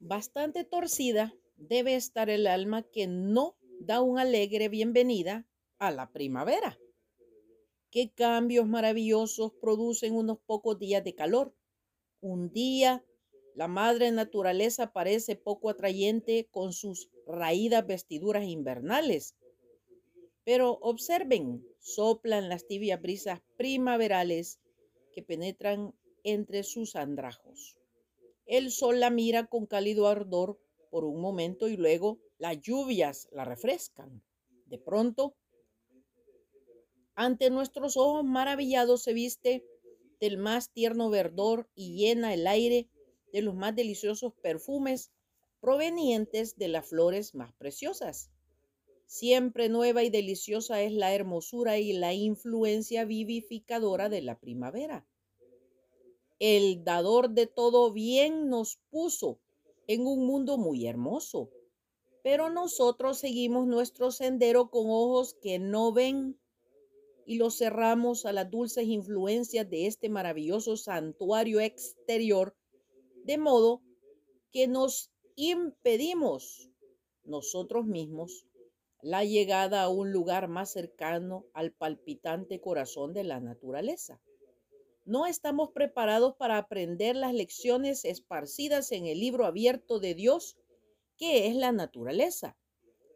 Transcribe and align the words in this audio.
Bastante 0.00 0.64
torcida 0.64 1.34
debe 1.56 1.94
estar 1.94 2.30
el 2.30 2.46
alma 2.46 2.82
que 2.82 3.06
no 3.06 3.56
da 3.80 4.00
una 4.00 4.22
alegre 4.22 4.68
bienvenida 4.68 5.46
a 5.78 5.90
la 5.90 6.10
primavera. 6.12 6.78
Qué 7.90 8.12
cambios 8.12 8.66
maravillosos 8.66 9.52
producen 9.60 10.14
unos 10.14 10.38
pocos 10.46 10.78
días 10.78 11.02
de 11.04 11.14
calor. 11.14 11.54
Un 12.20 12.50
día 12.52 13.04
la 13.54 13.66
madre 13.66 14.12
naturaleza 14.12 14.92
parece 14.92 15.34
poco 15.34 15.68
atrayente 15.68 16.46
con 16.50 16.72
sus 16.72 17.10
raídas 17.26 17.84
vestiduras 17.86 18.44
invernales. 18.44 19.34
Pero 20.44 20.78
observen, 20.80 21.66
soplan 21.80 22.48
las 22.48 22.66
tibias 22.66 23.02
brisas 23.02 23.40
primaverales 23.56 24.60
que 25.12 25.24
penetran 25.24 25.92
entre 26.22 26.62
sus 26.62 26.94
andrajos. 26.94 27.76
El 28.48 28.70
sol 28.72 28.98
la 28.98 29.10
mira 29.10 29.46
con 29.46 29.66
cálido 29.66 30.08
ardor 30.08 30.58
por 30.90 31.04
un 31.04 31.20
momento 31.20 31.68
y 31.68 31.76
luego 31.76 32.18
las 32.38 32.58
lluvias 32.62 33.28
la 33.30 33.44
refrescan. 33.44 34.22
De 34.64 34.78
pronto, 34.78 35.36
ante 37.14 37.50
nuestros 37.50 37.98
ojos 37.98 38.24
maravillados 38.24 39.02
se 39.02 39.12
viste 39.12 39.66
del 40.18 40.38
más 40.38 40.72
tierno 40.72 41.10
verdor 41.10 41.68
y 41.74 41.98
llena 41.98 42.32
el 42.32 42.46
aire 42.46 42.88
de 43.34 43.42
los 43.42 43.54
más 43.54 43.76
deliciosos 43.76 44.32
perfumes 44.42 45.12
provenientes 45.60 46.56
de 46.56 46.68
las 46.68 46.88
flores 46.88 47.34
más 47.34 47.52
preciosas. 47.52 48.30
Siempre 49.04 49.68
nueva 49.68 50.04
y 50.04 50.10
deliciosa 50.10 50.80
es 50.80 50.92
la 50.92 51.14
hermosura 51.14 51.76
y 51.76 51.92
la 51.92 52.14
influencia 52.14 53.04
vivificadora 53.04 54.08
de 54.08 54.22
la 54.22 54.38
primavera. 54.38 55.06
El 56.38 56.84
dador 56.84 57.30
de 57.30 57.46
todo 57.46 57.92
bien 57.92 58.48
nos 58.48 58.78
puso 58.90 59.40
en 59.88 60.06
un 60.06 60.24
mundo 60.24 60.56
muy 60.56 60.86
hermoso, 60.86 61.50
pero 62.22 62.48
nosotros 62.48 63.18
seguimos 63.18 63.66
nuestro 63.66 64.12
sendero 64.12 64.70
con 64.70 64.86
ojos 64.86 65.34
que 65.34 65.58
no 65.58 65.92
ven 65.92 66.38
y 67.26 67.38
lo 67.38 67.50
cerramos 67.50 68.24
a 68.24 68.32
las 68.32 68.50
dulces 68.50 68.86
influencias 68.86 69.68
de 69.68 69.86
este 69.86 70.08
maravilloso 70.08 70.76
santuario 70.76 71.58
exterior, 71.60 72.56
de 73.24 73.36
modo 73.36 73.82
que 74.52 74.68
nos 74.68 75.10
impedimos 75.34 76.70
nosotros 77.24 77.84
mismos 77.84 78.46
la 79.02 79.24
llegada 79.24 79.82
a 79.82 79.88
un 79.88 80.12
lugar 80.12 80.48
más 80.48 80.70
cercano 80.70 81.46
al 81.52 81.72
palpitante 81.72 82.60
corazón 82.60 83.12
de 83.12 83.24
la 83.24 83.40
naturaleza. 83.40 84.20
No 85.08 85.24
estamos 85.24 85.70
preparados 85.70 86.34
para 86.36 86.58
aprender 86.58 87.16
las 87.16 87.32
lecciones 87.32 88.04
esparcidas 88.04 88.92
en 88.92 89.06
el 89.06 89.18
libro 89.18 89.46
abierto 89.46 90.00
de 90.00 90.14
Dios, 90.14 90.58
que 91.16 91.46
es 91.46 91.56
la 91.56 91.72
naturaleza. 91.72 92.58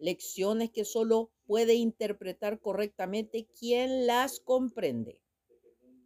Lecciones 0.00 0.70
que 0.70 0.86
solo 0.86 1.30
puede 1.44 1.74
interpretar 1.74 2.60
correctamente 2.60 3.46
quien 3.60 4.06
las 4.06 4.40
comprende. 4.40 5.20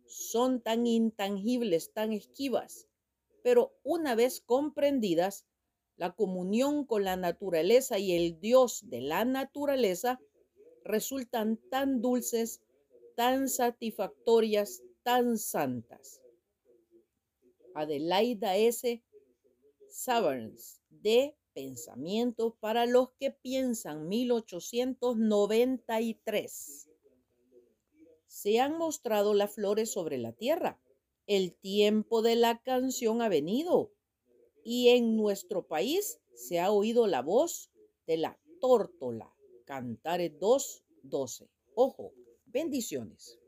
Son 0.06 0.60
tan 0.60 0.88
intangibles, 0.88 1.92
tan 1.92 2.12
esquivas, 2.12 2.88
pero 3.44 3.72
una 3.84 4.16
vez 4.16 4.40
comprendidas, 4.40 5.46
la 5.96 6.16
comunión 6.16 6.84
con 6.84 7.04
la 7.04 7.14
naturaleza 7.14 8.00
y 8.00 8.10
el 8.10 8.40
Dios 8.40 8.90
de 8.90 9.02
la 9.02 9.24
naturaleza 9.24 10.18
resultan 10.82 11.58
tan 11.70 12.00
dulces, 12.00 12.60
tan 13.14 13.48
satisfactorias, 13.48 14.82
tan 15.06 15.38
santas. 15.38 16.20
Adelaida 17.76 18.56
S. 18.56 19.04
Saverns, 19.88 20.82
de 20.90 21.36
Pensamiento 21.54 22.56
para 22.58 22.86
los 22.86 23.12
que 23.12 23.30
piensan, 23.30 24.08
1893. 24.08 26.90
Se 28.26 28.58
han 28.58 28.78
mostrado 28.78 29.32
las 29.32 29.54
flores 29.54 29.92
sobre 29.92 30.18
la 30.18 30.32
tierra. 30.32 30.82
El 31.28 31.54
tiempo 31.54 32.20
de 32.20 32.34
la 32.34 32.60
canción 32.62 33.22
ha 33.22 33.28
venido 33.28 33.92
y 34.64 34.88
en 34.88 35.16
nuestro 35.16 35.68
país 35.68 36.18
se 36.34 36.58
ha 36.58 36.72
oído 36.72 37.06
la 37.06 37.22
voz 37.22 37.70
de 38.08 38.16
la 38.16 38.40
tórtola. 38.60 39.32
Cantare 39.66 40.36
2.12. 40.36 41.48
Ojo, 41.76 42.12
bendiciones. 42.46 43.38